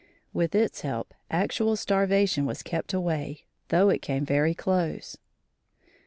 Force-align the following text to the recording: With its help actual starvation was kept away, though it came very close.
With 0.33 0.55
its 0.55 0.81
help 0.81 1.13
actual 1.29 1.75
starvation 1.75 2.47
was 2.47 2.63
kept 2.63 2.91
away, 2.91 3.45
though 3.67 3.89
it 3.89 4.01
came 4.01 4.25
very 4.25 4.55
close. 4.55 5.15